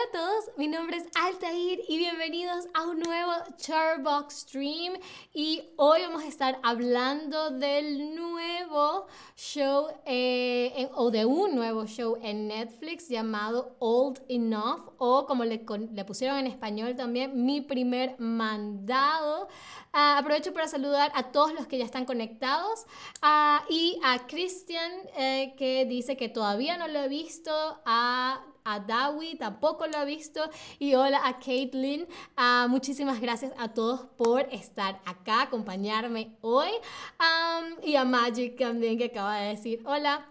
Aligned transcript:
Hola 0.00 0.08
a 0.08 0.24
todos, 0.24 0.50
mi 0.56 0.66
nombre 0.66 0.96
es 0.96 1.04
Altair 1.14 1.80
y 1.86 1.98
bienvenidos 1.98 2.66
a 2.72 2.84
un 2.84 3.00
nuevo 3.00 3.32
Charbox 3.56 4.34
Stream 4.34 4.94
y 5.34 5.62
hoy 5.76 6.00
vamos 6.02 6.22
a 6.22 6.28
estar 6.28 6.58
hablando 6.62 7.50
del 7.50 8.14
nuevo 8.14 9.08
show 9.36 9.88
eh, 10.06 10.88
o 10.94 11.10
de 11.10 11.26
un 11.26 11.54
nuevo 11.54 11.86
show 11.86 12.16
en 12.22 12.48
Netflix 12.48 13.08
llamado 13.08 13.76
Old 13.78 14.22
Enough 14.28 14.92
o 14.96 15.26
como 15.26 15.44
le, 15.44 15.58
pusieron 15.58 16.38
en 16.38 16.46
español 16.46 16.96
también 16.96 17.44
Mi 17.44 17.60
Primer 17.60 18.18
Mandado. 18.18 19.48
Ah, 19.92 20.18
aprovecho 20.18 20.54
para 20.54 20.68
saludar 20.68 21.10
a 21.14 21.30
todos 21.32 21.52
los 21.52 21.66
que 21.66 21.76
ya 21.76 21.84
están 21.84 22.06
conectados 22.06 22.86
ah, 23.20 23.64
y 23.68 23.98
a 24.02 24.26
Christian 24.26 24.92
eh, 25.16 25.54
que 25.58 25.84
dice 25.84 26.16
que 26.16 26.28
todavía 26.30 26.78
no 26.78 26.88
lo 26.88 27.00
he 27.00 27.08
visto, 27.08 27.50
a 28.64 28.80
Dawi, 28.80 29.36
tampoco 29.36 29.86
lo 29.86 29.98
ha 29.98 30.04
visto. 30.04 30.40
Y 30.78 30.94
hola 30.94 31.20
a 31.24 31.38
Caitlin. 31.38 32.06
Uh, 32.36 32.68
muchísimas 32.68 33.20
gracias 33.20 33.52
a 33.58 33.68
todos 33.68 34.06
por 34.16 34.42
estar 34.52 35.00
acá, 35.04 35.42
acompañarme 35.42 36.36
hoy. 36.40 36.70
y 37.82 37.96
a 37.96 38.04
Magic 38.04 38.58
también 38.58 38.98
que 38.98 39.06
acaba 39.06 39.36
de 39.38 39.48
decir 39.50 39.82
hola. 39.84 40.26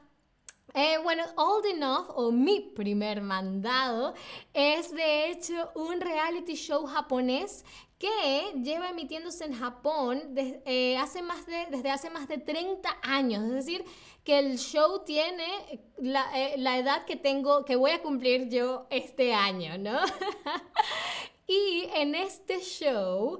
Eh, 0.76 0.98
bueno, 1.02 1.24
Old 1.36 1.66
Enough 1.66 2.12
o 2.16 2.32
Mi 2.32 2.60
Primer 2.60 3.22
Mandado 3.22 4.14
es 4.54 4.92
de 4.92 5.32
hecho 5.32 5.72
un 5.74 6.00
reality 6.00 6.54
show 6.54 6.86
japonés 6.86 7.66
que 7.98 8.54
lleva 8.64 8.90
emitiéndose 8.90 9.44
en 9.46 9.54
Japón 9.54 10.22
eh, 10.38 10.98
hace 10.98 11.22
más 11.22 11.46
de, 11.46 11.68
desde 11.70 11.92
hace 11.92 12.10
más 12.10 12.28
de 12.28 12.38
30 12.38 12.98
años. 13.02 13.44
Es 13.44 13.66
decir, 13.66 13.84
que 14.30 14.38
el 14.38 14.60
show 14.60 15.04
tiene 15.06 15.82
la, 15.98 16.24
eh, 16.36 16.54
la 16.60 16.78
edad 16.78 17.04
que 17.06 17.16
tengo, 17.16 17.66
que 17.66 17.76
voy 17.76 17.90
a 17.90 18.04
cumplir 18.04 18.48
yo 18.48 18.86
este 18.92 19.34
año, 19.34 19.80
¿no? 19.80 20.00
Y 21.48 21.90
en 21.96 22.14
este 22.14 22.60
show, 22.60 23.40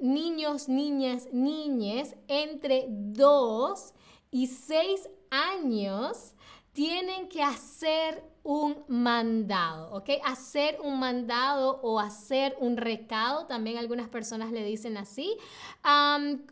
niños, 0.00 0.70
niñas, 0.70 1.28
niñes 1.32 2.16
entre 2.28 2.86
2 2.88 3.92
y 4.30 4.46
6 4.46 5.10
años 5.28 6.34
tienen 6.72 7.28
que 7.28 7.42
hacer 7.42 8.24
un 8.44 8.84
mandado, 8.88 9.90
¿ok? 9.96 10.10
Hacer 10.22 10.78
un 10.82 11.00
mandado 11.00 11.80
o 11.82 11.98
hacer 11.98 12.54
un 12.60 12.76
recado, 12.76 13.46
también 13.46 13.78
algunas 13.78 14.08
personas 14.08 14.52
le 14.52 14.62
dicen 14.64 14.98
así, 14.98 15.36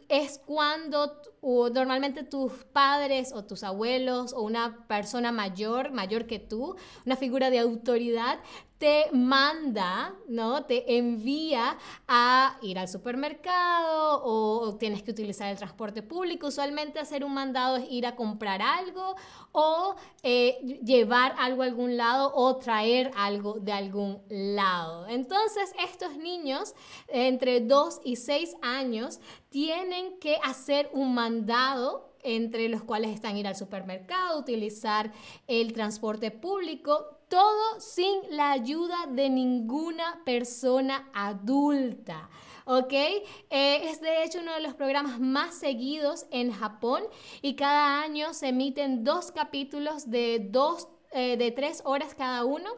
es 0.08 0.38
cuando 0.38 1.20
normalmente 1.42 2.22
tus 2.22 2.52
padres 2.72 3.32
o 3.34 3.44
tus 3.44 3.62
abuelos 3.62 4.32
o 4.32 4.40
una 4.40 4.86
persona 4.86 5.32
mayor, 5.32 5.92
mayor 5.92 6.26
que 6.26 6.38
tú, 6.38 6.76
una 7.04 7.16
figura 7.16 7.50
de 7.50 7.58
autoridad, 7.58 8.38
te 8.82 9.06
manda, 9.12 10.12
¿no? 10.26 10.64
Te 10.64 10.96
envía 10.96 11.78
a 12.08 12.58
ir 12.62 12.80
al 12.80 12.88
supermercado 12.88 14.20
o, 14.24 14.76
tienes 14.76 15.04
que 15.04 15.12
utilizar 15.12 15.48
el 15.52 15.56
transporte 15.56 16.02
público. 16.02 16.48
Usualmente 16.48 16.98
hacer 16.98 17.22
un 17.22 17.32
mandado 17.32 17.76
es 17.76 17.84
ir 17.88 18.06
a 18.06 18.16
comprar 18.16 18.60
algo 18.60 19.14
o 19.52 19.94
eh, 20.24 20.80
llevar 20.84 21.32
algo 21.38 21.62
a 21.62 21.66
algún 21.66 21.81
lado 21.96 22.32
o 22.34 22.56
traer 22.56 23.10
algo 23.16 23.54
de 23.60 23.72
algún 23.72 24.22
lado. 24.28 25.06
Entonces, 25.08 25.72
estos 25.84 26.16
niños 26.16 26.74
entre 27.08 27.60
2 27.60 28.00
y 28.04 28.16
6 28.16 28.56
años 28.62 29.20
tienen 29.48 30.18
que 30.18 30.36
hacer 30.42 30.90
un 30.92 31.14
mandado 31.14 32.12
entre 32.22 32.68
los 32.68 32.82
cuales 32.82 33.10
están 33.10 33.36
ir 33.36 33.46
al 33.46 33.56
supermercado, 33.56 34.38
utilizar 34.38 35.12
el 35.48 35.72
transporte 35.72 36.30
público, 36.30 37.18
todo 37.28 37.80
sin 37.80 38.20
la 38.30 38.52
ayuda 38.52 39.06
de 39.08 39.28
ninguna 39.28 40.22
persona 40.24 41.08
adulta. 41.12 42.28
¿ok? 42.64 42.92
Eh, 42.92 43.88
es 43.90 44.00
de 44.00 44.24
hecho 44.24 44.40
uno 44.40 44.54
de 44.54 44.60
los 44.60 44.74
programas 44.74 45.18
más 45.20 45.54
seguidos 45.54 46.26
en 46.30 46.52
Japón 46.52 47.02
y 47.40 47.54
cada 47.54 48.02
año 48.02 48.34
se 48.34 48.48
emiten 48.48 49.04
dos 49.04 49.32
capítulos 49.32 50.10
de, 50.10 50.46
dos, 50.50 50.88
eh, 51.12 51.36
de 51.36 51.50
tres 51.50 51.82
horas 51.84 52.14
cada 52.14 52.44
uno. 52.44 52.70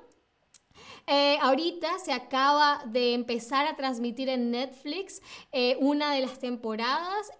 Eh, 1.06 1.38
ahorita 1.42 1.98
se 1.98 2.12
acaba 2.12 2.82
de 2.86 3.14
empezar 3.14 3.66
a 3.66 3.76
transmitir 3.76 4.28
en 4.28 4.50
Netflix 4.50 5.20
una 5.80 6.14
de 6.14 6.20
las 6.20 6.38
temporadas, 6.38 7.30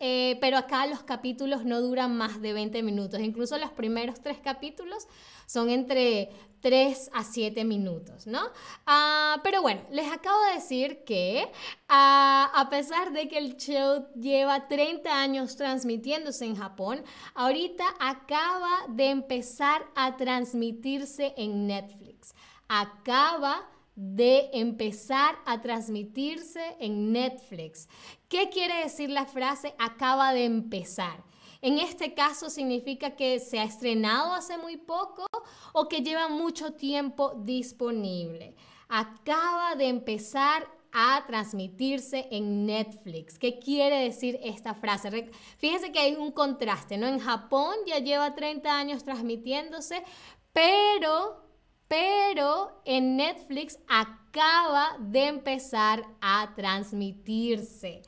pero 0.41 0.57
acá 0.57 0.87
los 0.87 1.03
capítulos 1.03 1.65
no 1.65 1.81
duran 1.81 2.17
más 2.17 2.41
de 2.41 2.53
20 2.53 2.83
minutos. 2.83 3.21
Incluso 3.21 3.59
los 3.59 3.71
primeros 3.71 4.21
tres 4.21 4.39
capítulos 4.39 5.07
son 5.47 5.71
entre 5.71 6.31
3 6.65 7.11
a 7.13 7.25
7 7.25 7.63
minutos, 7.65 8.27
¿no? 8.27 8.41
Ah, 8.87 9.39
pero 9.45 9.61
bueno, 9.61 9.83
les 9.91 10.11
acabo 10.11 10.43
de 10.47 10.55
decir 10.55 11.05
que 11.05 11.53
ah, 11.91 12.51
a 12.55 12.71
pesar 12.71 13.13
de 13.13 13.29
que 13.29 13.37
el 13.37 13.59
show 13.59 14.07
lleva 14.19 14.67
30 14.67 15.15
años 15.15 15.57
transmitiéndose 15.57 16.47
en 16.47 16.57
Japón, 16.57 17.05
ahorita 17.35 17.85
acaba 18.01 18.87
de 18.89 19.11
empezar 19.11 19.85
a 19.95 20.17
transmitirse 20.17 21.35
en 21.37 21.67
Netflix. 21.67 22.35
Acaba 22.69 23.69
de 23.97 24.51
empezar 24.53 25.37
a 25.47 25.61
transmitirse 25.61 26.77
en 26.81 27.13
Netflix. 27.13 27.89
¿Qué 28.29 28.51
quiere 28.51 28.83
decir 28.83 29.11
la 29.11 29.27
frase 29.27 29.75
acaba 29.79 30.33
de 30.33 30.45
empezar? 30.45 31.23
En 31.63 31.79
este 31.79 32.13
caso 32.13 32.51
significa 32.51 33.17
que 33.17 33.41
se 33.41 33.59
ha 33.59 33.65
estrenado 33.65 34.35
hace 34.35 34.59
muy 34.59 34.77
poco 34.77 35.25
o 35.73 35.89
que 35.89 36.03
lleva 36.03 36.29
mucho 36.29 36.75
tiempo 36.75 37.33
disponible. 37.37 38.55
Acaba 38.89 39.75
de 39.75 39.89
empezar 39.89 40.69
a 40.93 41.25
transmitirse 41.27 42.29
en 42.31 42.67
Netflix. 42.67 43.39
¿Qué 43.39 43.59
quiere 43.59 43.97
decir 44.05 44.39
esta 44.43 44.75
frase? 44.75 45.31
Fíjense 45.59 45.91
que 45.91 45.99
hay 45.99 46.15
un 46.15 46.31
contraste, 46.31 46.97
¿no? 46.97 47.07
En 47.09 47.19
Japón 47.19 47.75
ya 47.87 47.99
lleva 47.99 48.35
30 48.35 48.79
años 48.79 49.03
transmitiéndose, 49.03 50.05
pero, 50.53 51.43
pero 51.89 52.81
en 52.85 53.17
Netflix 53.17 53.79
acaba 53.89 54.97
de 54.99 55.27
empezar 55.27 56.05
a 56.21 56.53
transmitirse. 56.55 58.03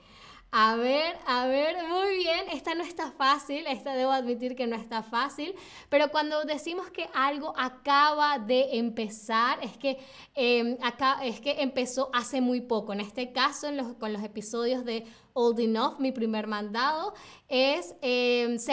A 0.58 0.76
ver, 0.76 1.18
a 1.26 1.46
ver, 1.48 1.76
muy 1.86 2.16
bien, 2.16 2.48
esta 2.50 2.74
no 2.74 2.82
está 2.82 3.10
fácil, 3.10 3.66
esta 3.66 3.94
debo 3.94 4.12
admitir 4.12 4.56
que 4.56 4.66
no 4.66 4.76
está 4.76 5.02
fácil, 5.02 5.54
pero 5.90 6.08
cuando 6.10 6.44
decimos 6.44 6.88
que 6.90 7.10
algo 7.12 7.52
acaba 7.58 8.38
de 8.38 8.78
empezar, 8.78 9.58
es 9.62 9.76
que, 9.76 9.98
em, 10.34 10.78
acá, 10.82 11.18
es 11.22 11.40
que 11.40 11.60
empezó 11.60 12.08
hace 12.14 12.40
muy 12.40 12.62
poco. 12.62 12.94
En 12.94 13.00
este 13.00 13.32
caso, 13.32 13.68
con 13.98 14.14
los 14.14 14.22
episodios 14.22 14.84
de 14.86 15.04
Old 15.34 15.60
Enough, 15.60 15.98
mi 15.98 16.12
primer 16.12 16.46
mandado, 16.46 17.12
es 17.48 17.94
em, 18.00 18.58
se 18.58 18.72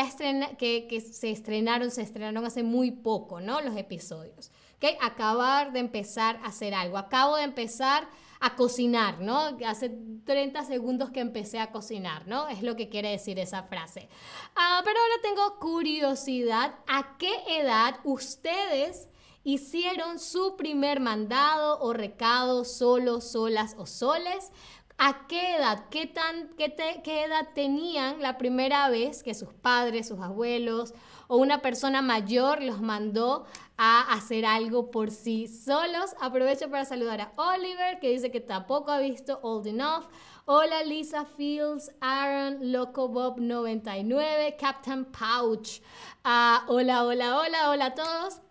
que, 0.58 0.88
que, 0.88 1.02
se 1.02 1.32
estrenaron, 1.32 1.92
se 1.92 2.02
estrenaron 2.02 2.46
hace 2.46 2.64
muy 2.64 2.92
poco, 2.92 3.42
¿no? 3.42 3.60
Los 3.60 3.76
episodios. 3.76 4.52
Acabar 5.02 5.72
de 5.72 5.80
empezar 5.80 6.40
a 6.44 6.48
hacer 6.48 6.74
algo. 6.74 6.98
Acabo 6.98 7.38
de 7.38 7.44
empezar 7.44 8.08
a 8.40 8.56
cocinar, 8.56 9.20
¿no? 9.20 9.58
Hace 9.66 9.90
30 10.26 10.66
segundos 10.66 11.12
que 11.12 11.22
empecé 11.22 11.60
a 11.60 11.72
cocinar, 11.72 12.28
¿no? 12.28 12.50
Es 12.50 12.62
lo 12.62 12.76
que 12.76 12.90
quiere 12.90 13.10
decir 13.10 13.40
esa 13.40 13.64
frase. 13.64 14.10
Ah, 14.56 14.82
pero 14.84 15.00
ahora 15.00 15.16
tengo 15.22 15.60
curiosidad, 15.60 16.76
¿a 16.86 17.18
qué 17.18 17.34
edad 17.48 18.02
ustedes 18.04 19.08
hicieron 19.46 20.20
su 20.20 20.58
primer 20.58 21.00
mandado 21.00 21.80
o 21.80 21.94
recado 21.94 22.66
solos, 22.66 23.32
solas 23.32 23.76
o 23.78 23.86
soles? 23.86 24.52
¿A 24.98 25.26
qué 25.28 25.56
edad? 25.56 25.86
¿Qué, 25.90 26.06
tan, 26.06 26.50
¿Qué 26.58 27.24
edad 27.24 27.50
tenían 27.56 28.22
la 28.22 28.38
primera 28.38 28.90
vez 28.90 29.24
que 29.24 29.34
sus 29.34 29.54
padres, 29.54 30.08
sus 30.08 30.20
abuelos 30.20 30.94
o 31.28 31.38
una 31.38 31.62
persona 31.62 32.02
mayor 32.02 32.62
los 32.62 32.82
mandó 32.82 33.46
a 33.78 34.14
hacer 34.14 34.46
algo 34.46 34.92
por 34.92 35.12
sí 35.12 35.48
solos. 35.48 36.16
Aprovecho 36.22 36.70
para 36.70 36.86
saludar 36.86 37.22
a 37.22 37.32
Oliver, 37.36 38.00
que 38.00 38.10
dice 38.10 38.32
que 38.32 38.40
tampoco 38.40 38.92
ha 38.92 39.00
visto 39.00 39.40
Old 39.42 39.68
Enough. 39.68 40.06
Hola 40.46 40.84
Lisa 40.84 41.26
Fields, 41.26 41.92
Aaron, 42.02 42.72
Loco 42.72 43.08
Bob 43.08 43.40
99, 43.40 44.58
Captain 44.60 45.06
Pouch. 45.06 45.82
Ah, 46.24 46.66
hola, 46.68 47.06
hola, 47.06 47.40
hola, 47.40 47.70
hola 47.70 47.86
a 47.86 47.94
todos. 47.96 48.42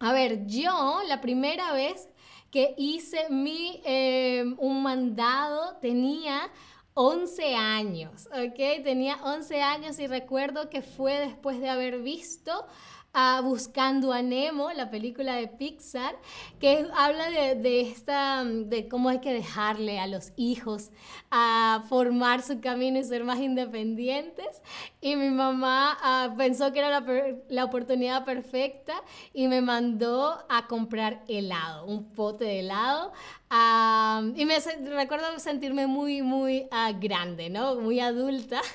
A 0.00 0.12
ver, 0.12 0.46
yo 0.46 1.00
la 1.06 1.20
primera 1.20 1.72
vez 1.72 2.08
que 2.50 2.74
hice 2.76 3.28
mi, 3.30 3.80
eh, 3.84 4.44
un 4.58 4.82
mandado 4.82 5.76
tenía 5.76 6.50
11 6.94 7.54
años, 7.54 8.26
¿ok? 8.32 8.82
Tenía 8.82 9.18
11 9.22 9.62
años 9.62 9.98
y 10.00 10.06
recuerdo 10.06 10.68
que 10.68 10.82
fue 10.82 11.18
después 11.20 11.60
de 11.60 11.68
haber 11.68 12.02
visto 12.02 12.66
a 13.12 13.40
Buscando 13.40 14.12
a 14.12 14.22
Nemo, 14.22 14.70
la 14.72 14.90
película 14.90 15.34
de 15.34 15.48
Pixar, 15.48 16.14
que 16.60 16.86
habla 16.94 17.30
de, 17.30 17.80
esta, 17.80 18.44
de 18.44 18.88
cómo 18.88 19.08
hay 19.08 19.20
que 19.20 19.32
dejarle 19.32 19.98
a 19.98 20.06
los 20.06 20.32
hijos 20.36 20.90
a 21.30 21.82
formar 21.88 22.42
su 22.42 22.60
camino 22.60 22.98
y 22.98 23.04
ser 23.04 23.24
más 23.24 23.38
independientes. 23.40 24.62
Y 25.00 25.16
mi 25.16 25.30
mamá 25.30 25.98
ah, 26.02 26.34
pensó 26.36 26.72
que 26.72 26.78
era 26.78 27.04
la, 27.48 27.64
oportunidad 27.64 28.24
perfecta 28.24 28.94
y 29.34 29.48
me 29.48 29.60
mandó 29.60 30.44
a 30.48 30.66
comprar 30.66 31.22
helado, 31.26 31.86
un 31.86 32.12
pote 32.12 32.44
de 32.44 32.60
helado. 32.60 33.12
Ah, 33.50 34.22
y 34.36 34.44
me 34.44 34.58
recuerdo 34.94 35.38
sentirme 35.38 35.86
muy, 35.86 36.22
muy 36.22 36.68
uh, 36.70 36.98
grande, 37.00 37.50
¿no? 37.50 37.74
Muy 37.74 37.98
adulta. 37.98 38.60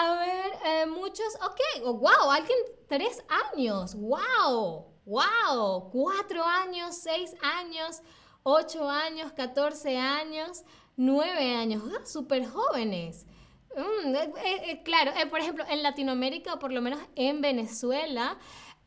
A 0.00 0.14
ver, 0.14 0.52
eh, 0.64 0.86
muchos, 0.86 1.34
ok, 1.44 1.58
oh, 1.82 1.94
wow, 1.94 2.30
alguien, 2.30 2.56
tres 2.86 3.20
años, 3.52 3.96
wow, 3.96 4.86
wow, 5.04 5.90
cuatro 5.90 6.44
años, 6.44 6.94
seis 6.94 7.34
años, 7.42 8.00
ocho 8.44 8.88
años, 8.88 9.32
catorce 9.32 9.98
años, 9.98 10.62
nueve 10.96 11.52
años, 11.52 11.82
ah, 11.92 12.06
súper 12.06 12.46
jóvenes. 12.46 13.26
Mm, 13.74 14.14
eh, 14.14 14.32
eh, 14.36 14.82
claro, 14.84 15.10
por 15.30 15.40
ejemplo, 15.40 15.64
en 15.68 15.82
Latinoamérica, 15.82 16.54
o 16.54 16.58
por 16.60 16.70
lo 16.70 16.80
menos 16.80 17.00
en 17.16 17.40
Venezuela, 17.40 18.38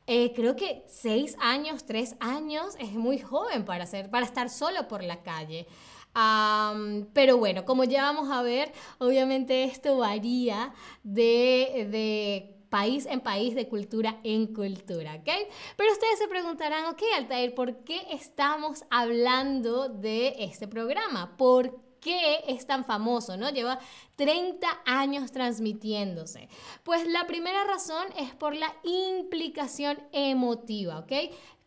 creo 0.05 0.55
que 0.55 0.85
seis 0.87 1.35
años, 1.41 1.85
tres 1.85 2.15
años 2.21 2.75
es 2.79 2.93
muy 2.93 3.19
joven 3.19 3.65
para, 3.65 3.83
hacer, 3.83 4.09
para 4.09 4.25
estar 4.25 4.49
solo 4.49 4.87
por 4.87 5.03
la 5.03 5.23
calle 5.23 5.67
pero 6.13 7.37
bueno, 7.37 7.65
como 7.65 7.83
ya 7.83 8.01
vamos 8.03 8.29
a 8.29 8.41
ver, 8.41 8.71
obviamente 8.97 9.63
esto 9.63 9.97
varía 9.97 10.73
de, 11.03 12.55
país 12.69 13.05
en 13.05 13.19
país, 13.19 13.53
de 13.53 13.67
cultura 13.67 14.19
en 14.23 14.47
cultura, 14.53 15.15
¿ok? 15.15 15.29
Pero 15.75 15.91
ustedes 15.91 16.19
se 16.19 16.27
preguntarán, 16.27 16.85
ok, 16.85 17.01
Altair, 17.17 17.53
¿por 17.53 17.83
qué 17.83 18.01
estamos 18.11 18.85
hablando 18.89 19.89
de 19.89 20.35
este 20.39 20.67
programa? 20.69 21.35
¿Por 21.35 21.81
qué 21.99 22.43
es 22.47 22.65
tan 22.65 22.83
famoso, 22.83 23.37
no? 23.37 23.49
Lleva 23.49 23.79
30 24.15 24.67
años 24.85 25.31
transmitiéndose. 25.31 26.49
Pues 26.83 27.07
la 27.07 27.27
primera 27.27 27.63
razón 27.65 28.07
es 28.17 28.33
por 28.35 28.55
la 28.55 28.73
implicación 28.83 29.99
emotiva, 30.11 30.99
¿ok? 30.99 31.11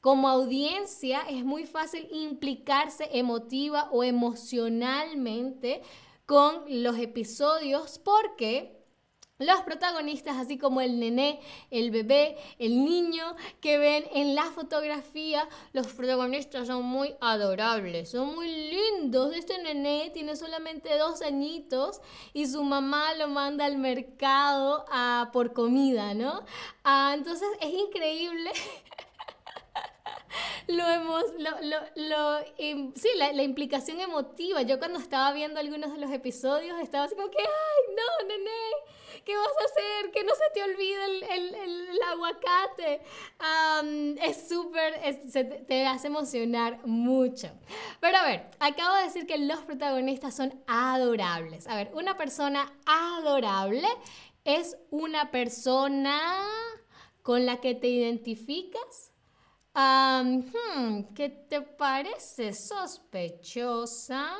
Como 0.05 0.29
audiencia 0.29 1.23
es 1.31 1.47
muy 1.47 1.65
fácil 1.65 2.07
implicarse 2.13 3.09
emotiva 3.13 3.89
o 3.91 4.05
emocionalmente 4.05 5.81
con 6.27 6.63
los 6.69 6.99
episodios 6.99 7.99
porque 8.01 8.85
los 9.39 9.63
protagonistas, 9.63 10.37
así 10.37 10.59
como 10.59 10.83
el 10.83 11.01
nené, 11.01 11.41
el 11.71 11.91
bebé, 11.91 12.37
el 12.59 12.85
niño 12.85 13.35
que 13.63 13.79
ven 13.79 14.05
en 14.13 14.35
la 14.35 14.45
fotografía, 14.45 15.49
los 15.73 15.87
protagonistas 15.87 16.67
son 16.67 16.85
muy 16.85 17.15
adorables, 17.23 18.11
son 18.11 18.35
muy 18.35 18.49
lindos. 18.49 19.35
Este 19.35 19.57
nené 19.63 20.11
tiene 20.11 20.37
solamente 20.37 20.99
dos 20.99 21.23
añitos 21.23 22.03
y 22.35 22.47
su 22.47 22.63
mamá 22.63 23.15
lo 23.15 23.29
manda 23.29 23.65
al 23.65 23.79
mercado 23.79 24.85
a, 24.93 25.31
por 25.33 25.55
comida, 25.55 26.13
¿no? 26.13 26.43
Ah, 26.85 27.15
entonces 27.17 27.49
es 27.63 27.73
increíble 27.73 28.51
lo 30.67 30.89
hemos, 30.89 31.25
lo, 31.39 31.51
lo, 31.63 31.79
lo 31.97 32.39
sí, 32.95 33.09
la, 33.17 33.33
la, 33.33 33.43
implicación 33.43 34.01
emotiva. 34.01 34.63
Yo 34.63 34.79
cuando 34.79 34.99
estaba 34.99 35.33
viendo 35.33 35.61
algunos 35.61 35.93
de 35.93 35.99
los 35.99 36.11
episodios 36.11 36.79
estaba 36.81 37.05
así 37.05 37.15
como 37.15 37.31
que, 37.31 37.39
ay, 37.39 37.95
no, 37.95 38.29
nené, 38.29 39.23
¿qué 39.25 39.37
vas 39.37 39.47
a 39.47 39.65
hacer? 39.65 40.11
Que 40.11 40.25
no 40.25 40.33
se 40.35 40.45
te 40.55 40.63
olvide 40.63 41.05
el, 41.05 41.23
el, 41.25 41.55
el, 41.55 42.03
aguacate. 42.13 43.03
es 44.23 44.49
súper, 44.49 45.01
te 45.67 45.87
hace 45.87 46.07
emocionar 46.07 46.87
mucho. 46.87 47.49
Pero 48.01 48.19
a 48.19 48.25
ver, 48.25 48.51
acabo 48.59 48.97
de 48.97 49.05
decir 49.05 49.27
que 49.27 49.39
los 49.39 49.59
protagonistas 49.61 50.35
son 50.35 50.63
adorables. 50.67 51.67
A 51.67 51.77
ver, 51.77 51.91
una 51.95 52.17
persona 52.17 52.73
adorable 52.87 53.89
es 54.45 54.77
una 54.91 55.31
persona 55.31 56.43
con 57.23 57.47
la 57.47 57.61
que 57.61 57.75
te 57.75 57.89
identificas 57.89 59.14
Hmm, 59.75 61.03
¿Qué 61.15 61.29
te 61.49 61.61
parece 61.61 62.53
sospechosa? 62.53 64.37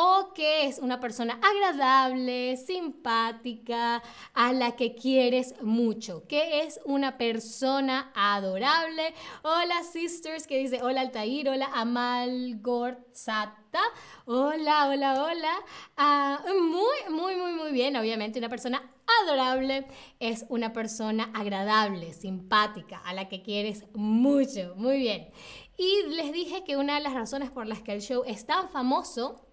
o 0.00 0.32
que 0.32 0.66
es 0.66 0.78
una 0.78 1.00
persona 1.00 1.40
agradable, 1.42 2.56
simpática, 2.56 4.00
a 4.32 4.52
la 4.52 4.76
que 4.76 4.94
quieres 4.94 5.60
mucho, 5.60 6.24
que 6.28 6.60
es 6.60 6.78
una 6.84 7.18
persona 7.18 8.12
adorable. 8.14 9.12
Hola 9.42 9.82
sisters, 9.82 10.46
que 10.46 10.58
dice 10.58 10.80
hola 10.84 11.00
Altair, 11.00 11.48
hola 11.48 11.68
Amal 11.74 12.60
Gortzata, 12.60 13.80
hola, 14.26 14.88
hola, 14.88 15.24
hola. 15.24 15.52
Ah, 15.96 16.44
muy, 16.46 17.12
muy, 17.12 17.34
muy, 17.34 17.52
muy 17.54 17.72
bien, 17.72 17.96
obviamente 17.96 18.38
una 18.38 18.48
persona 18.48 18.80
adorable 19.22 19.86
es 20.20 20.46
una 20.48 20.72
persona 20.72 21.30
agradable, 21.34 22.12
simpática, 22.12 22.98
a 23.04 23.14
la 23.14 23.28
que 23.28 23.42
quieres 23.42 23.84
mucho. 23.94 24.74
Muy 24.76 24.98
bien. 24.98 25.30
Y 25.76 26.08
les 26.10 26.32
dije 26.32 26.64
que 26.64 26.76
una 26.76 26.96
de 26.96 27.00
las 27.00 27.14
razones 27.14 27.50
por 27.50 27.66
las 27.66 27.82
que 27.82 27.92
el 27.92 28.00
show 28.00 28.22
es 28.26 28.46
tan 28.46 28.68
famoso 28.68 29.46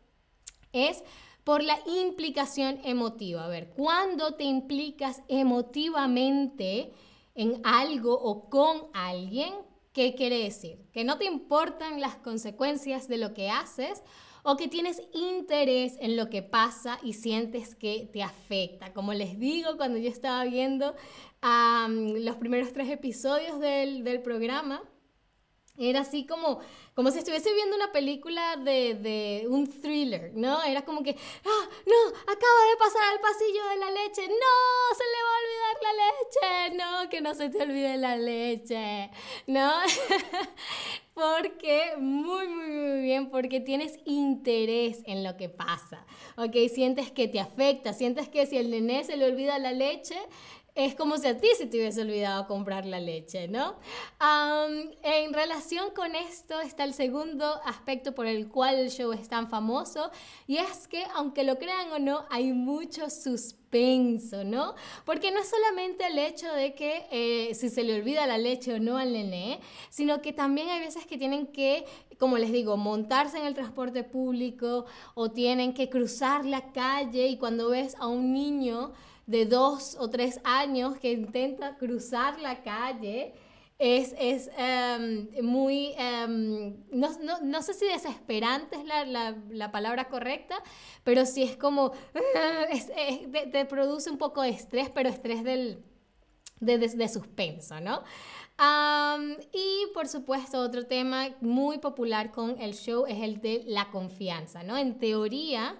es 0.73 1.03
por 1.43 1.63
la 1.63 1.77
implicación 1.85 2.79
emotiva. 2.83 3.45
A 3.45 3.47
ver, 3.47 3.69
cuando 3.69 4.33
te 4.33 4.43
implicas 4.43 5.21
emotivamente 5.27 6.91
en 7.35 7.61
algo 7.63 8.13
o 8.13 8.49
con 8.49 8.87
alguien, 8.93 9.53
¿qué 9.93 10.15
quiere 10.15 10.39
decir? 10.39 10.89
Que 10.91 11.03
no 11.03 11.17
te 11.17 11.25
importan 11.25 12.01
las 12.01 12.15
consecuencias 12.15 13.07
de 13.07 13.17
lo 13.17 13.33
que 13.33 13.51
haces 13.51 14.03
o 14.45 14.55
que 14.55 14.67
tienes 14.67 15.01
interés 15.11 15.97
en 15.99 16.15
lo 16.15 16.29
que 16.29 16.43
pasa 16.43 16.99
y 17.01 17.13
sientes 17.13 17.75
que 17.75 18.07
te 18.13 18.21
afecta. 18.21 18.93
Como 18.93 19.11
les 19.13 19.39
digo, 19.39 19.75
cuando 19.75 19.97
yo 19.97 20.07
estaba 20.07 20.45
viendo 20.45 20.95
los 21.41 22.35
primeros 22.37 22.71
tres 22.71 22.89
episodios 22.89 23.59
del, 23.59 24.03
del 24.03 24.21
programa, 24.21 24.83
era 25.77 26.01
así 26.01 26.25
como, 26.25 26.59
como 26.93 27.11
si 27.11 27.19
estuviese 27.19 27.53
viendo 27.53 27.75
una 27.75 27.91
película 27.91 28.55
de, 28.55 28.93
de, 28.93 29.47
un 29.49 29.67
thriller, 29.67 30.31
¿no? 30.33 30.63
Era 30.63 30.85
como 30.85 31.03
que, 31.03 31.11
ah, 31.11 31.69
no, 31.85 32.07
acaba 32.21 32.61
de 32.69 32.77
pasar 32.79 33.03
al 33.13 33.19
pasillo 33.19 33.67
de 33.69 33.77
la 33.77 33.91
leche, 33.91 34.27
no, 34.27 34.64
no, 37.25 37.33
se 37.33 37.49
te 37.49 37.63
olvide 37.63 37.97
la 37.97 38.17
leche, 38.17 39.09
¿no? 39.47 39.71
porque, 41.15 41.93
muy, 41.97 42.47
muy, 42.47 42.67
muy 42.67 43.01
bien, 43.01 43.31
porque 43.31 43.59
tienes 43.59 43.97
interés 44.05 45.01
en 45.07 45.23
lo 45.23 45.35
que 45.35 45.49
pasa, 45.49 46.05
¿ok? 46.37 46.55
Sientes 46.71 47.09
que 47.09 47.27
te 47.27 47.39
afecta, 47.39 47.93
sientes 47.93 48.29
que 48.29 48.45
si 48.45 48.57
el 48.57 48.69
nené 48.69 49.03
se 49.03 49.17
le 49.17 49.25
olvida 49.25 49.57
la 49.57 49.71
leche, 49.71 50.15
es 50.75 50.93
como 50.93 51.17
si 51.17 51.27
a 51.27 51.37
ti 51.37 51.47
se 51.57 51.67
te 51.67 51.77
hubiese 51.77 52.01
olvidado 52.01 52.47
comprar 52.47 52.85
la 52.85 52.99
leche, 52.99 53.47
¿no? 53.47 53.75
en 55.03 55.33
relación 55.33 55.91
con 55.91 56.15
esto 56.15 56.59
está 56.59 56.83
el 56.83 56.93
segundo 56.93 57.45
aspecto 57.65 58.13
por 58.13 58.25
el 58.25 58.49
cual 58.49 58.75
el 58.75 58.91
show 58.91 59.13
es 59.13 59.29
tan 59.29 59.49
famoso 59.49 60.11
y 60.47 60.57
es 60.57 60.87
que 60.87 61.05
aunque 61.15 61.43
lo 61.43 61.57
crean 61.57 61.91
o 61.93 61.99
no, 61.99 62.25
hay 62.29 62.51
mucho 62.51 63.09
suspenso, 63.09 64.43
¿no? 64.43 64.75
Porque 65.05 65.31
no 65.31 65.39
es 65.39 65.49
solamente 65.49 66.07
el 66.07 66.17
hecho 66.17 66.51
de 66.53 66.73
que 66.73 67.07
eh, 67.11 67.53
si 67.55 67.69
se 67.69 67.83
le 67.83 67.95
olvida 67.95 68.25
la 68.25 68.37
leche 68.37 68.73
o 68.73 68.79
no 68.79 68.97
al 68.97 69.13
nené, 69.13 69.59
sino 69.89 70.21
que 70.21 70.33
también 70.33 70.69
hay 70.69 70.79
veces 70.79 71.05
que 71.05 71.17
tienen 71.17 71.47
que 71.47 71.85
como 72.17 72.37
les 72.37 72.51
digo, 72.51 72.77
montarse 72.77 73.37
en 73.37 73.45
el 73.45 73.53
transporte 73.53 74.03
público 74.03 74.85
o 75.15 75.31
tienen 75.31 75.73
que 75.73 75.89
cruzar 75.89 76.45
la 76.45 76.71
calle 76.71 77.27
y 77.27 77.37
cuando 77.37 77.69
ves 77.69 77.95
a 77.99 78.07
un 78.07 78.33
niño 78.33 78.93
de 79.27 79.45
dos 79.45 79.95
o 79.99 80.09
tres 80.09 80.39
años 80.43 80.99
que 80.99 81.11
intenta 81.11 81.77
cruzar 81.77 82.39
la 82.39 82.61
calle 82.61 83.33
es, 83.77 84.15
es 84.17 84.49
em, 84.57 85.27
muy, 85.43 85.93
em, 85.97 86.77
no, 86.91 87.09
no, 87.21 87.41
no, 87.41 87.61
sé 87.61 87.73
si 87.73 87.85
desesperante 87.85 88.77
es 88.77 88.85
la, 88.85 89.03
la, 89.03 89.35
la, 89.49 89.71
palabra 89.71 90.07
correcta, 90.07 90.63
pero 91.03 91.25
sí 91.25 91.43
es 91.43 91.57
como, 91.57 91.91
es, 92.71 92.89
te, 93.51 93.65
produce 93.65 94.09
un 94.09 94.17
poco 94.17 94.41
de 94.43 94.49
estrés, 94.49 94.89
pero 94.89 95.09
estrés 95.09 95.43
del, 95.43 95.83
de, 96.61 96.77
de, 96.77 97.09
suspenso, 97.09 97.79
¿no? 97.81 98.03
y 99.51 99.87
por 99.93 100.07
supuesto, 100.07 100.61
otro 100.61 100.85
tema 100.85 101.27
muy 101.41 101.77
popular 101.77 102.31
con 102.31 102.57
el 102.61 102.73
show 102.73 103.05
es 103.05 103.21
el 103.21 103.41
de 103.41 103.63
la 103.67 103.91
confianza, 103.91 104.63
¿no? 104.63 104.77
En 104.77 104.97
teoría, 104.97 105.77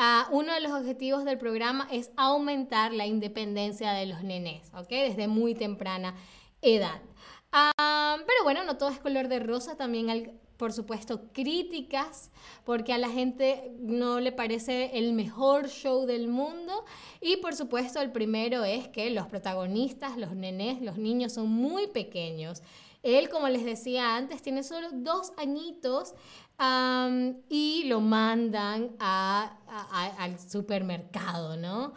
Ah, 0.00 0.28
uno 0.30 0.54
de 0.54 0.60
los 0.60 0.70
objetivos 0.70 1.24
del 1.24 1.38
programa 1.38 1.88
es 1.90 2.12
aumentar 2.16 2.92
la 2.92 3.06
independencia 3.06 3.90
de 3.90 4.06
los 4.06 4.22
nenes, 4.22 4.70
¿ok? 4.72 4.88
Desde 4.90 5.26
muy 5.26 5.56
temprana 5.56 6.14
edad. 6.62 7.02
pero 7.50 8.44
bueno, 8.44 8.62
no 8.62 8.76
todo 8.76 8.90
es 8.90 9.00
color 9.00 9.26
de 9.26 9.40
rosa, 9.40 9.76
también 9.76 10.38
por 10.56 10.72
supuesto, 10.72 11.32
críticas, 11.32 12.30
porque 12.64 12.92
a 12.92 12.98
la 12.98 13.10
gente 13.10 13.72
no 13.80 14.20
le 14.20 14.30
parece 14.30 14.96
el 14.98 15.14
mejor 15.14 15.68
show 15.68 16.06
del 16.06 16.28
mundo. 16.28 16.84
Y 17.20 17.38
por 17.38 17.56
supuesto, 17.56 18.00
el 18.00 18.12
primero 18.12 18.62
es 18.64 18.86
que 18.86 19.10
los 19.10 19.26
protagonistas, 19.26 20.16
los 20.16 20.32
nenes, 20.32 20.80
los 20.80 20.96
niños 20.96 21.32
son 21.32 21.48
muy 21.48 21.88
pequeños. 21.88 22.62
Él, 23.02 23.28
como 23.28 23.48
les 23.48 23.64
decía 23.64 24.16
antes, 24.16 24.42
tiene 24.42 24.62
solo 24.62 24.88
dos 24.92 25.32
añitos 25.36 26.14
y 27.48 27.84
lo 27.86 28.00
mandan 28.00 28.96
al 28.98 30.38
supermercado, 30.38 31.56
¿no? 31.56 31.92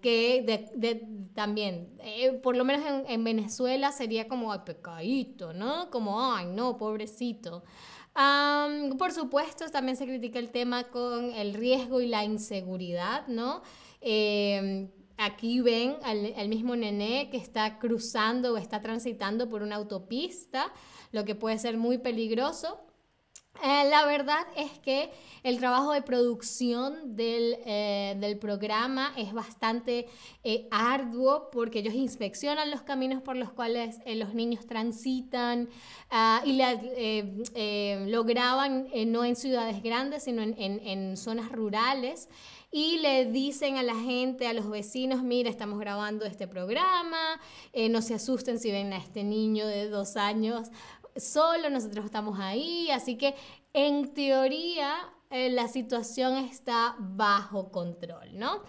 que 0.00 1.30
también, 1.34 1.94
eh, 2.00 2.32
por 2.42 2.56
lo 2.56 2.64
menos 2.64 2.82
en, 3.06 3.24
Venezuela 3.24 3.92
sería 3.92 4.26
como 4.26 4.64
pecadito, 4.64 5.52
¿no? 5.52 5.90
Como, 5.90 6.32
ay, 6.32 6.46
no, 6.46 6.78
pobrecito. 6.78 7.62
por 8.98 9.12
supuesto, 9.12 9.68
también 9.70 9.96
se 9.96 10.06
critica 10.06 10.38
el 10.38 10.50
tema 10.50 10.84
con 10.84 11.32
el 11.32 11.54
riesgo 11.54 12.00
y 12.00 12.06
la 12.06 12.24
inseguridad, 12.24 13.26
¿no? 13.28 13.62
Em, 14.00 14.90
aquí 15.18 15.60
ven 15.60 15.96
al, 16.02 16.48
mismo 16.48 16.76
nené 16.76 17.28
que 17.30 17.36
está 17.36 17.78
cruzando 17.78 18.54
o 18.54 18.56
está 18.56 18.80
transitando 18.80 19.48
por 19.48 19.62
una 19.62 19.76
autopista, 19.76 20.72
lo 21.12 21.24
que 21.24 21.34
puede 21.34 21.58
ser 21.58 21.76
muy 21.76 21.98
peligroso. 21.98 22.80
Eh, 23.62 23.88
la 23.90 24.06
verdad 24.06 24.46
es 24.56 24.78
que 24.78 25.10
el 25.42 25.58
trabajo 25.58 25.92
de 25.92 26.02
producción 26.02 27.16
del, 27.16 27.56
eh, 27.66 28.38
programa 28.40 29.12
es 29.16 29.32
bastante 29.32 30.06
eh, 30.44 30.68
arduo 30.70 31.50
porque 31.50 31.80
ellos 31.80 31.94
inspeccionan 31.94 32.70
los 32.70 32.82
caminos 32.82 33.20
por 33.20 33.34
los 33.36 33.50
cuales 33.50 33.96
los 34.06 34.32
niños 34.34 34.66
transitan 34.66 35.68
ah, 36.10 36.40
y 36.44 36.52
lo 38.10 38.24
graban 38.24 38.86
no 39.06 39.24
en 39.24 39.34
ciudades 39.34 39.82
grandes, 39.82 40.24
sino 40.24 40.42
en, 40.42 40.54
en, 40.56 41.16
zonas 41.16 41.50
rurales 41.50 42.28
y 42.70 42.98
le 42.98 43.24
dicen 43.24 43.76
a 43.76 43.82
la 43.82 43.94
gente, 43.94 44.46
a 44.46 44.52
los 44.52 44.68
vecinos, 44.68 45.22
mira, 45.22 45.48
estamos 45.48 45.78
grabando 45.80 46.26
este 46.26 46.46
programa, 46.46 47.40
no 47.90 48.02
se 48.02 48.14
asusten 48.14 48.58
si 48.58 48.70
ven 48.70 48.92
a 48.92 48.98
este 48.98 49.24
niño 49.24 49.66
de 49.66 49.88
dos 49.88 50.16
años 50.16 50.68
solo, 51.18 51.70
nosotros 51.70 52.04
estamos 52.04 52.38
ahí, 52.40 52.90
así 52.90 53.16
que 53.16 53.34
en 53.72 54.14
teoría 54.14 54.96
eh, 55.30 55.50
la 55.50 55.68
situación 55.68 56.36
está 56.36 56.96
bajo 56.98 57.70
control, 57.70 58.38
¿no? 58.38 58.62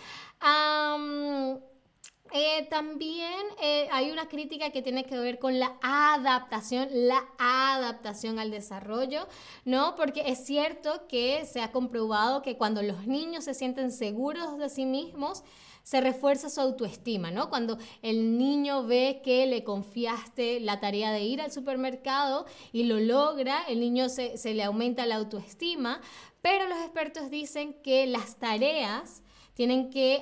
Eh, 2.32 2.68
también 2.70 3.42
eh, 3.60 3.88
hay 3.92 4.12
una 4.12 4.28
crítica 4.28 4.70
que 4.70 4.84
tiene 4.84 5.04
que 5.04 5.18
ver 5.18 5.40
con 5.40 5.60
la 5.60 5.78
adaptación, 5.82 6.88
la 6.92 7.26
adaptación 7.40 8.38
al 8.38 8.52
desarrollo, 8.52 9.28
¿no? 9.66 9.96
Porque 9.96 10.24
es 10.28 10.46
cierto 10.46 11.08
que 11.08 11.46
se 11.46 11.62
ha 11.62 11.72
comprobado 11.72 12.44
que 12.44 12.56
cuando 12.56 12.84
los 12.84 13.08
niños 13.08 13.46
se 13.46 13.56
sienten 13.56 13.92
seguros 13.92 14.60
de 14.60 14.70
sí 14.70 14.86
mismos, 14.86 15.44
se 15.90 16.02
refuerza 16.02 16.52
su 16.52 16.62
autoestima, 16.62 17.32
¿no? 17.32 17.50
Cuando 17.50 17.80
el 18.04 18.38
niño 18.38 18.86
ve 18.86 19.22
que 19.24 19.48
le 19.48 19.64
confiaste 19.64 20.60
la 20.60 20.80
tarea 20.80 21.12
de 21.12 21.24
ir 21.24 21.42
al 21.42 21.52
supermercado 21.52 22.46
y 22.72 22.84
lo 22.84 23.00
logra, 23.00 23.64
el 23.64 23.80
niño 23.80 24.08
se, 24.08 24.38
le 24.54 24.64
aumenta 24.64 25.08
la 25.08 25.16
autoestima, 25.16 26.00
pero 26.44 26.68
los 26.68 26.78
expertos 26.78 27.32
dicen 27.32 27.74
que 27.82 28.06
las 28.06 28.36
tareas 28.36 29.24
tienen 29.56 29.90
que, 29.90 30.22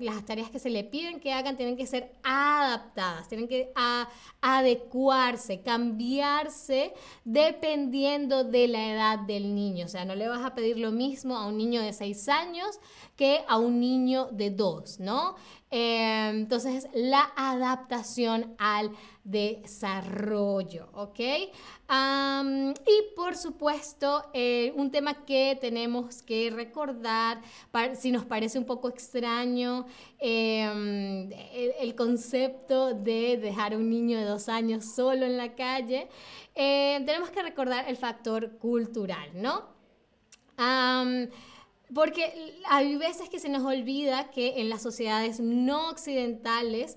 las 0.00 0.24
tareas 0.24 0.48
que 0.48 0.58
se 0.58 0.70
le 0.70 0.82
piden 0.82 1.20
que 1.20 1.32
hagan 1.32 1.58
tienen 1.58 1.76
que 1.76 1.86
ser 1.86 2.10
adaptadas, 2.24 3.28
tienen 3.28 3.48
que 3.48 3.70
adecuarse, 4.40 5.60
cambiarse 5.60 6.94
dependiendo 7.24 8.44
de 8.44 8.66
la 8.66 8.92
edad 8.92 9.18
del 9.18 9.54
niño. 9.54 9.84
O 9.84 9.88
sea, 9.88 10.06
no 10.06 10.14
le 10.14 10.26
vas 10.26 10.44
a 10.44 10.54
pedir 10.54 10.78
lo 10.78 10.90
mismo 10.90 11.36
a 11.36 11.46
un 11.46 11.58
niño 11.58 11.82
de 11.82 11.92
6 11.92 12.28
años 12.30 12.80
a 13.48 13.58
un 13.58 13.80
niño 13.80 14.28
de 14.32 14.50
2, 14.50 15.00
¿no? 15.00 15.36
Eh, 15.74 16.28
entonces, 16.28 16.86
la 16.92 17.32
adaptación 17.34 18.54
al 18.58 18.90
desarrollo, 19.24 20.88
¿ok? 20.92 21.20
y 21.90 23.14
por 23.14 23.36
supuesto, 23.36 24.22
eh, 24.32 24.72
un 24.76 24.90
tema 24.90 25.24
que 25.26 25.58
tenemos 25.60 26.22
que 26.22 26.50
recordar, 26.50 27.40
si 27.94 28.10
nos 28.10 28.24
parece 28.24 28.58
un 28.58 28.64
poco 28.64 28.88
extraño, 28.88 29.86
em, 30.18 31.30
el, 31.52 31.94
concepto 31.94 32.94
de 32.94 33.36
dejar 33.36 33.74
a 33.74 33.76
un 33.76 33.90
niño 33.90 34.18
de 34.18 34.24
dos 34.24 34.48
años 34.48 34.84
solo 34.86 35.26
en 35.26 35.36
la 35.36 35.54
calle, 35.54 36.08
eh, 36.54 37.02
tenemos 37.04 37.30
que 37.30 37.42
recordar 37.42 37.86
el 37.88 37.96
factor 37.96 38.58
cultural, 38.58 39.30
¿no? 39.34 39.72
Porque 41.94 42.54
hay 42.68 42.96
veces 42.96 43.28
que 43.28 43.38
se 43.38 43.48
nos 43.48 43.62
olvida 43.64 44.30
que 44.30 44.60
en 44.60 44.68
las 44.68 44.82
sociedades 44.82 45.40
no 45.40 45.88
occidentales, 45.90 46.96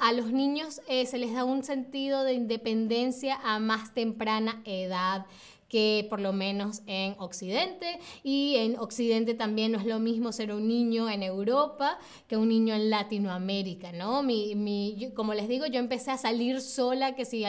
a 0.00 0.12
los 0.12 0.32
niños 0.32 0.80
eh, 0.88 1.06
se 1.06 1.18
les 1.18 1.34
da 1.34 1.44
un 1.44 1.62
sentido 1.62 2.24
de 2.24 2.32
independencia 2.32 3.38
a 3.44 3.58
más 3.58 3.92
temprana 3.92 4.62
edad 4.64 5.26
que 5.68 6.06
por 6.08 6.20
lo 6.20 6.32
menos 6.32 6.82
en 6.86 7.16
Occidente 7.18 7.98
y 8.22 8.56
en 8.56 8.78
Occidente 8.78 9.34
también 9.34 9.72
no 9.72 9.78
es 9.78 9.86
lo 9.86 9.98
mismo 9.98 10.32
ser 10.32 10.52
un 10.52 10.68
niño 10.68 11.10
en 11.10 11.22
Europa 11.22 11.98
que 12.28 12.36
un 12.36 12.48
niño 12.48 12.74
en 12.74 12.88
Latinoamérica, 12.88 13.92
¿no? 13.92 14.22
Mi, 14.22 15.10
como 15.14 15.34
les 15.34 15.48
digo, 15.48 15.66
yo 15.66 15.80
empecé 15.80 16.12
a 16.12 16.18
salir 16.18 16.60
sola, 16.60 17.14
que 17.14 17.24
sí, 17.24 17.44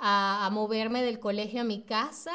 a, 0.00 0.48
moverme 0.52 1.02
del 1.02 1.18
colegio 1.18 1.60
a 1.60 1.64
mi 1.64 1.82
casa 1.82 2.32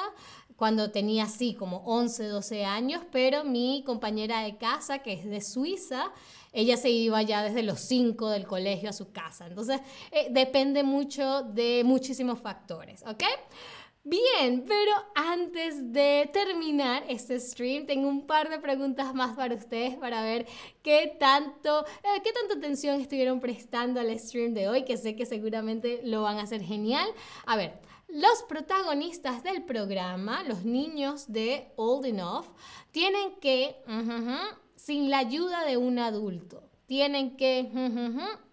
cuando 0.55 0.91
tenía 0.91 1.25
así 1.25 1.53
como 1.53 1.77
11, 1.85 2.27
12 2.27 2.63
años, 2.63 3.01
pero 3.11 3.43
mi 3.43 3.83
compañera 3.85 4.41
de 4.41 4.57
casa, 4.57 4.99
que 4.99 5.13
es 5.13 5.25
de 5.25 5.41
Suiza, 5.41 6.11
ella 6.53 6.77
se 6.77 6.89
iba 6.89 7.21
ya 7.21 7.43
desde 7.43 7.63
los 7.63 7.81
5 7.81 8.29
del 8.29 8.47
colegio 8.47 8.89
a 8.89 8.93
su 8.93 9.11
casa. 9.11 9.47
Entonces, 9.47 9.81
eh, 10.11 10.27
depende 10.31 10.83
mucho 10.83 11.43
de 11.43 11.83
muchísimos 11.83 12.39
factores, 12.39 13.03
¿ok? 13.05 13.23
Bien, 14.07 14.63
pero 14.67 14.91
antes 15.15 15.91
de 15.91 16.29
terminar 16.31 17.03
este 17.09 17.39
stream, 17.39 17.87
tengo 17.87 18.07
un 18.07 18.27
par 18.27 18.51
de 18.51 18.59
preguntas 18.59 19.15
más 19.15 19.35
para 19.35 19.55
ustedes 19.55 19.95
para 19.95 20.21
ver 20.21 20.45
qué 20.83 21.17
tanto, 21.19 21.83
eh, 22.03 22.21
qué 22.23 22.31
tanta 22.31 22.53
atención 22.53 23.01
estuvieron 23.01 23.39
prestando 23.39 23.99
al 23.99 24.15
stream 24.19 24.53
de 24.53 24.69
hoy, 24.69 24.85
que 24.85 24.97
sé 24.97 25.15
que 25.15 25.25
seguramente 25.25 26.01
lo 26.03 26.21
van 26.21 26.37
a 26.37 26.43
hacer 26.43 26.61
genial. 26.61 27.09
A 27.47 27.57
ver, 27.57 27.79
los 28.07 28.43
protagonistas 28.43 29.41
del 29.41 29.63
programa, 29.63 30.43
los 30.43 30.63
niños 30.65 31.25
de 31.33 31.71
Old 31.75 32.05
Enough, 32.05 32.45
tienen 32.91 33.33
que 33.41 33.75
sin 34.75 35.09
la 35.09 35.17
ayuda 35.17 35.65
de 35.65 35.77
un 35.77 35.97
adulto. 35.97 36.69
Tienen 36.85 37.37
que, 37.37 37.71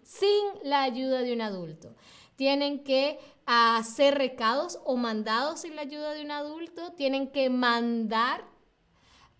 sin 0.03 0.45
la 0.65 0.83
ayuda 0.83 1.21
de 1.21 1.35
un 1.35 1.43
adulto. 1.43 1.95
Tienen 2.43 2.83
que 2.83 3.21
hacer 3.47 4.19
recados 4.19 4.81
o 4.85 4.97
mandados 4.97 5.61
sin 5.61 5.77
la 5.77 5.83
ayuda 5.83 6.13
de 6.13 6.25
un 6.25 6.33
adulto. 6.33 6.91
Tienen 6.91 7.31
que 7.31 7.51
mandar 7.51 8.45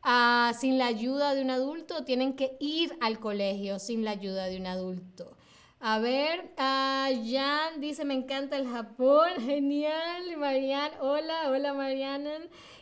ah, 0.05 0.53
sin 0.57 0.79
la 0.79 0.87
ayuda 0.87 1.35
de 1.35 1.43
un 1.43 1.51
adulto. 1.51 2.05
Tienen 2.05 2.37
que 2.37 2.57
ir 2.61 2.97
al 3.01 3.19
colegio 3.19 3.81
sin 3.81 4.05
la 4.05 4.13
ayuda 4.13 4.45
de 4.47 4.57
un 4.57 4.69
adulto. 4.69 5.37
A 5.85 5.99
ver, 5.99 6.55
Jan 6.57 7.81
dice, 7.81 8.05
me 8.05 8.15
encanta 8.15 8.57
el 8.57 8.69
Japón, 8.69 9.31
genial. 9.41 10.37
Marian, 10.37 10.93
hola, 11.01 11.51
hola 11.51 11.75
Mariana. 11.75 12.31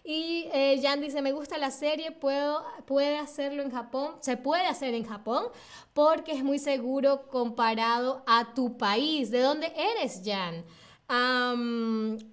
Y 0.04 0.50
eh, 0.52 0.78
Jan 0.83 1.00
dice, 1.00 1.23
me 1.23 1.33
gusta 1.33 1.57
la 1.57 1.71
serie, 1.71 2.12
puedo, 2.12 2.62
puede 2.87 3.16
hacerlo 3.16 3.62
en 3.62 3.71
Japón, 3.71 4.16
se 4.21 4.37
puede 4.37 4.66
hacer 4.66 4.92
en 4.92 5.07
Japón 5.07 5.47
porque 5.95 6.33
es 6.33 6.45
muy 6.45 6.59
seguro 6.59 7.26
comparado 7.28 8.23
a 8.26 8.52
tu 8.52 8.76
país. 8.76 9.30
¿De 9.30 9.40
dónde 9.40 9.73
eres, 9.75 10.21
Jan? 10.23 10.62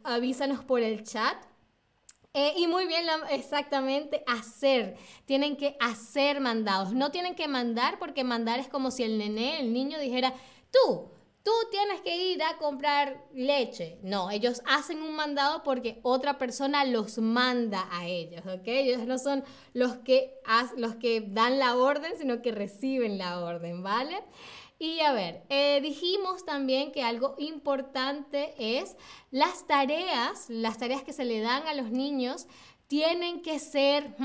avísanos 0.04 0.66
por 0.66 0.82
el 0.82 1.06
chat. 1.06 1.38
Eh, 2.34 2.54
y 2.58 2.68
muy 2.68 2.86
bien, 2.86 3.06
exactamente, 3.32 4.24
hacer. 4.28 4.96
Tienen 5.26 5.56
que 5.56 5.76
hacer 5.80 6.40
mandados. 6.40 6.94
No 6.94 7.10
tienen 7.10 7.34
que 7.34 7.48
mandar 7.48 7.98
porque 7.98 8.24
mandar 8.24 8.60
es 8.60 8.68
como 8.68 8.92
si 8.92 9.02
el 9.02 9.18
nené, 9.18 9.60
el 9.60 9.74
niño 9.74 9.98
dijera, 9.98 10.36
tú, 10.72 11.12
tú 11.48 11.52
tienes 11.72 12.02
que 12.02 12.34
ir 12.34 12.44
a 12.44 12.58
comprar 12.58 13.26
leche. 13.34 14.00
No, 14.04 14.30
ellos 14.30 14.62
hacen 14.66 15.02
un 15.02 15.16
mandado 15.16 15.64
porque 15.64 16.00
otra 16.04 16.38
persona 16.38 16.84
los 16.84 17.20
manda 17.20 17.88
a 17.92 18.06
ellos, 18.06 18.42
¿ok? 18.46 18.64
Ellos 18.66 19.08
no 19.08 19.18
son 19.18 19.46
los 19.74 19.96
que, 19.98 20.36
los 20.76 20.96
que 20.96 21.22
dan 21.22 21.58
la 21.58 21.78
orden, 21.78 22.18
sino 22.18 22.42
que 22.42 22.52
reciben 22.52 23.18
la 23.18 23.40
orden, 23.40 23.82
¿vale? 23.82 24.24
Y 24.78 25.00
a 25.00 25.14
ver, 25.14 25.44
eh, 25.48 25.80
dijimos 25.82 26.46
también 26.46 26.92
que 26.92 27.02
algo 27.02 27.36
importante 27.38 28.54
es 28.58 28.98
las 29.32 29.66
tareas, 29.68 30.50
las 30.50 30.78
tareas 30.78 31.02
que 31.02 31.14
se 31.14 31.24
le 31.24 31.40
dan 31.40 31.66
a 31.66 31.74
los 31.74 31.92
niños 31.92 32.48
tienen 32.88 33.42
que 33.42 33.60
ser 33.60 34.16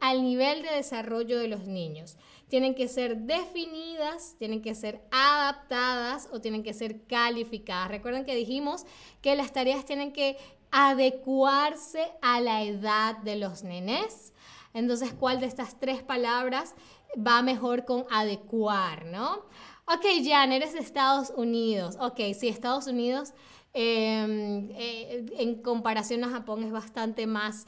al 0.00 0.22
nivel 0.22 0.62
de 0.62 0.70
desarrollo 0.70 1.38
de 1.38 1.48
los 1.48 1.66
niños 1.66 2.16
tienen 2.52 2.74
que 2.74 2.86
ser 2.86 3.16
definidas, 3.16 4.36
tienen 4.38 4.60
que 4.60 4.74
ser 4.74 5.00
adaptadas 5.10 6.28
o 6.32 6.42
tienen 6.42 6.62
que 6.62 6.74
ser 6.74 7.06
calificadas. 7.06 7.88
Recuerden 7.88 8.26
que 8.26 8.34
dijimos 8.34 8.84
que 9.22 9.34
las 9.36 9.54
tareas 9.54 9.86
tienen 9.86 10.12
que 10.12 10.36
adecuarse 10.70 12.12
a 12.20 12.42
la 12.42 12.62
edad 12.62 13.16
de 13.16 13.36
los 13.36 13.62
nenes. 13.64 14.34
Entonces, 14.74 15.14
¿cuál 15.14 15.40
de 15.40 15.46
estas 15.46 15.80
tres 15.80 16.02
palabras 16.02 16.74
va 17.16 17.40
mejor 17.40 17.86
con 17.86 18.04
adecuar, 18.10 19.06
no? 19.06 19.46
Ok, 19.94 20.06
Jan, 20.24 20.52
eres 20.52 20.72
de 20.72 20.78
Estados 20.78 21.32
Unidos. 21.36 21.96
Ok, 22.00 22.20
sí, 22.38 22.48
Estados 22.48 22.86
Unidos 22.86 23.34
em, 23.74 24.70
eh, 24.70 25.26
en 25.38 25.60
comparación 25.62 26.24
a 26.24 26.30
Japón 26.30 26.62
es 26.64 26.72
bastante 26.72 27.26
más, 27.26 27.66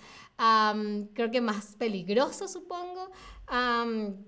creo 1.13 1.31
que 1.31 1.41
más 1.43 1.77
peligroso, 1.77 2.49
supongo. 2.49 3.11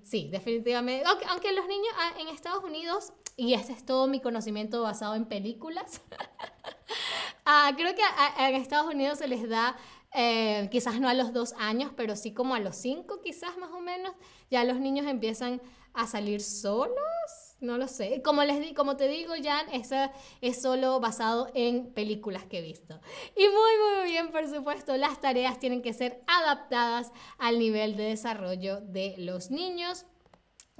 sí, 0.02 0.28
definitivamente. 0.30 1.06
Aunque, 1.28 1.52
los 1.52 1.66
niños 1.68 1.94
ah, 1.98 2.12
en 2.18 2.28
Estados 2.28 2.64
Unidos, 2.64 3.12
y 3.36 3.54
este 3.54 3.72
es 3.72 3.84
todo 3.86 4.06
mi 4.08 4.20
conocimiento 4.20 4.82
basado 4.82 5.14
en 5.14 5.24
películas, 5.24 6.02
ah, 7.46 7.72
creo 7.76 7.94
que 7.94 8.02
en 8.38 8.56
Estados 8.56 8.92
Unidos 8.92 9.18
se 9.18 9.28
les 9.28 9.48
da 9.48 9.76
eh, 10.12 10.68
quizás 10.70 11.00
no 11.00 11.08
a 11.08 11.14
los 11.14 11.32
dos 11.32 11.54
años, 11.58 11.92
pero 11.96 12.14
sí 12.16 12.34
como 12.34 12.54
a 12.54 12.60
los 12.60 12.76
cinco, 12.76 13.20
quizás 13.22 13.56
más 13.56 13.70
o 13.72 13.80
menos, 13.80 14.12
ya 14.50 14.64
los 14.64 14.80
niños 14.80 15.06
empiezan 15.06 15.62
a 15.94 16.06
salir 16.06 16.42
solos. 16.42 17.45
No 17.60 17.78
lo 17.78 17.88
sé. 17.88 18.20
Como, 18.22 18.44
les 18.44 18.74
como 18.74 18.96
te 18.96 19.08
digo, 19.08 19.32
Jan, 19.42 19.68
eso 19.72 19.96
es 20.42 20.60
solo 20.60 21.00
basado 21.00 21.50
en 21.54 21.92
películas 21.92 22.44
que 22.44 22.58
he 22.58 22.62
visto. 22.62 23.00
Y 23.34 23.42
muy, 23.42 24.00
muy 24.00 24.10
bien, 24.10 24.30
por 24.30 24.46
supuesto, 24.48 24.96
las 24.96 25.20
tareas 25.20 25.58
tienen 25.58 25.80
que 25.80 25.94
ser 25.94 26.22
adaptadas 26.26 27.12
al 27.38 27.58
nivel 27.58 27.96
de 27.96 28.04
desarrollo 28.04 28.80
de 28.82 29.14
los 29.18 29.50
niños. 29.50 30.04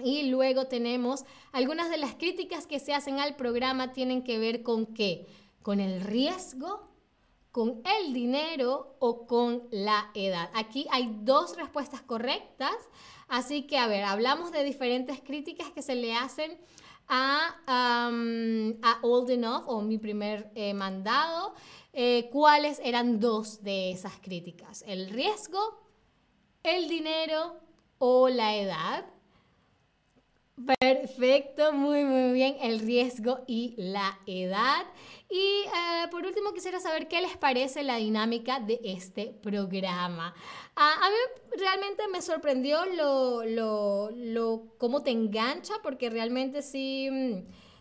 Y 0.03 0.25
luego 0.25 0.67
tenemos 0.67 1.25
algunas 1.53 1.89
de 1.89 1.97
las 1.97 2.15
críticas 2.15 2.67
que 2.67 2.79
se 2.79 2.93
hacen 2.93 3.19
al 3.21 3.37
programa 3.37 3.93
tienen 3.93 4.23
que 4.23 4.39
ver 4.39 4.63
con 4.63 4.87
qué? 4.87 5.27
Con 5.63 5.81
el 5.81 6.03
riesgo 6.03 6.96
con 7.57 7.81
el 7.99 8.13
dinero 8.13 8.97
o 8.99 9.27
con 9.27 9.67
la 9.71 10.11
edad. 10.13 10.51
Aquí 10.53 10.87
hay 10.91 11.17
dos 11.23 11.57
respuestas 11.57 12.03
correctas, 12.03 12.77
así 13.29 13.67
que 13.67 13.79
a 13.79 13.87
ver, 13.87 14.05
hablamos 14.05 14.53
de 14.53 14.63
diferentes 14.63 15.23
críticas 15.23 15.71
que 15.71 15.81
se 15.81 15.95
le 15.95 16.15
hacen 16.15 16.61
a, 17.09 17.57
a 17.67 18.99
Old 19.01 19.31
Enough 19.31 19.63
o 19.69 19.81
mi 19.81 19.97
primer 19.97 20.53
eh, 20.55 20.75
mandado. 20.75 21.55
Eh, 21.95 22.29
¿Cuáles 22.31 22.79
eran 22.85 23.21
dos 23.21 23.63
de 23.63 23.91
esas 23.91 24.19
críticas? 24.19 24.85
El 24.87 25.09
riesgo, 25.09 25.81
el 26.63 26.91
dinero 26.91 27.59
o 27.97 28.29
la 28.29 28.55
edad. 28.55 29.07
Perfecto, 30.65 31.75
muy 31.75 32.05
muy 32.05 32.33
bien, 32.33 32.57
el 32.63 32.81
riesgo 32.81 33.41
y 33.47 33.75
la 33.77 34.19
edad. 34.27 34.87
Y 35.29 35.37
eh, 35.67 36.09
por 36.11 36.25
último 36.25 36.55
quisiera 36.55 36.81
saber 36.81 37.09
qué 37.09 37.21
les 37.21 37.37
parece 37.37 37.83
la 37.83 37.97
dinámica 37.97 38.59
de 38.61 38.81
este 38.83 39.27
programa. 39.43 40.35
Ah, 40.75 40.95
a 41.03 41.11
mí 41.11 41.17
realmente 41.59 42.09
me 42.11 42.23
sorprendió 42.23 42.87
lo, 42.87 43.45
lo, 43.45 44.11
lo, 44.13 44.75
cómo 44.79 45.03
te 45.03 45.11
engancha, 45.11 45.75
porque 45.83 46.09
realmente 46.09 46.63
sí, 46.63 47.11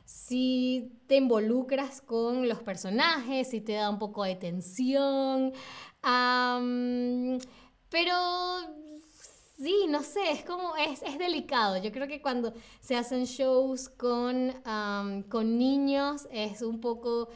sí 0.03 0.91
te 1.07 1.15
involucras 1.15 2.01
con 2.01 2.47
los 2.49 2.61
personajes, 2.61 3.49
sí 3.51 3.61
te 3.61 3.73
da 3.73 3.89
un 3.89 3.99
poco 3.99 4.23
de 4.25 4.35
tensión. 4.35 5.53
pero 7.89 8.13
Sí, 9.57 9.85
no 9.87 10.03
sé, 10.03 10.31
es 10.31 10.43
como, 10.43 10.75
es, 10.75 11.01
es, 11.01 11.17
delicado. 11.17 11.77
Yo 11.77 11.91
creo 11.91 12.07
que 12.07 12.21
cuando 12.21 12.53
se 12.81 12.95
hacen 12.97 13.23
shows 13.23 13.87
con, 13.87 14.53
con 15.29 15.57
niños 15.57 16.27
es 16.29 16.61
un 16.61 16.81
poco 16.81 17.29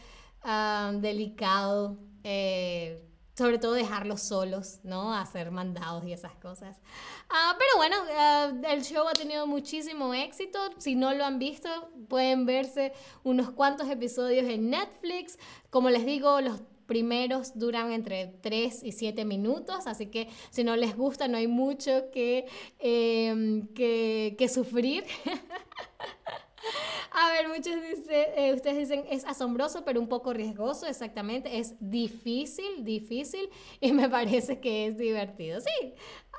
delicado, 1.00 1.98
eh, 2.24 3.06
sobre 3.38 3.58
todo 3.58 3.72
dejarlos 3.72 4.22
solos, 4.22 4.80
¿no? 4.84 5.14
Hacer 5.14 5.50
mandados 5.50 6.04
y 6.06 6.12
esas 6.12 6.36
cosas. 6.36 6.82
Ah, 7.30 7.56
pero 7.58 7.72
bueno, 7.78 7.96
ah, 8.18 8.52
el 8.70 8.84
show 8.84 9.08
ha 9.08 9.14
tenido 9.14 9.48
muchísimo 9.48 10.14
éxito. 10.14 10.60
Si 10.78 10.96
no 10.96 11.14
lo 11.14 11.24
han 11.24 11.40
visto, 11.40 11.70
pueden 12.10 12.46
verse 12.46 12.92
unos 13.24 13.52
cuantos 13.52 13.90
episodios 13.90 14.46
en 14.46 14.70
Netflix. 14.70 15.40
Como 15.70 15.90
les 15.90 16.06
digo, 16.06 16.42
los 16.42 16.60
primeros 16.90 17.58
duran 17.58 17.92
entre 17.92 18.28
3 18.42 18.84
y 18.84 18.92
7 18.92 19.24
minutos, 19.24 19.86
así 19.86 20.08
que 20.08 20.28
si 20.50 20.64
no 20.64 20.76
les 20.76 20.98
gusta 20.98 21.28
no 21.28 21.38
hay 21.38 21.48
mucho 21.48 22.10
que, 22.12 22.48
em, 22.80 23.68
que, 23.68 24.50
sufrir. 24.52 25.06
A 27.12 27.32
ver, 27.32 27.48
muchos 27.48 27.76
dicen, 27.82 28.26
eh, 28.36 28.54
ustedes 28.56 28.90
dicen 28.90 29.06
es 29.10 29.24
asombroso, 29.26 29.84
pero 29.86 30.00
un 30.00 30.08
poco 30.08 30.34
riesgoso, 30.34 30.88
exactamente. 30.88 31.60
Es 31.60 31.76
difícil, 31.80 32.84
difícil 32.84 33.50
y 33.80 33.92
me 33.94 34.10
parece 34.18 34.60
que 34.60 34.88
es 34.88 34.98
divertido. 34.98 35.60
Sí, 35.62 35.94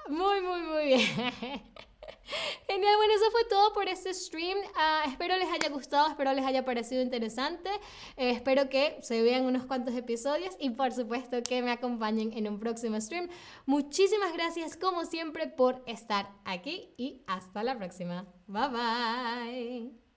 muy, 0.08 0.40
muy, 0.40 0.62
muy 0.62 0.84
bien. 0.86 1.00
Genial, 2.68 2.96
bueno, 2.96 3.14
eso 3.14 3.30
fue 3.30 3.44
todo 3.44 3.72
por 3.72 3.88
este 3.88 4.12
stream. 4.14 4.58
Ah, 4.76 5.04
espero 5.06 5.36
les 5.36 5.50
haya 5.50 5.68
gustado, 5.68 6.08
espero 6.08 6.32
les 6.32 6.44
haya 6.44 6.64
parecido 6.64 7.02
interesante. 7.02 7.70
Eh, 8.16 8.30
espero 8.30 8.68
que 8.68 8.98
se 9.02 9.22
vean 9.22 9.46
unos 9.46 9.64
cuantos 9.66 9.94
episodios 9.94 10.56
y 10.58 10.70
por 10.70 10.92
supuesto 10.92 11.42
que 11.42 11.62
me 11.62 11.70
acompañen 11.70 12.32
en 12.32 12.48
un 12.48 12.58
próximo 12.58 13.00
stream. 13.00 13.28
Muchísimas 13.66 14.32
gracias 14.32 14.76
como 14.76 15.04
siempre 15.04 15.46
por 15.46 15.82
estar 15.86 16.30
aquí 16.44 16.94
y 16.96 17.22
hasta 17.26 17.62
la 17.62 17.76
próxima. 17.76 18.26
Bye 18.46 18.68
bye. 18.68 20.09